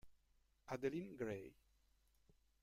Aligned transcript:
Adeline 0.65 1.13
Gray 1.13 1.53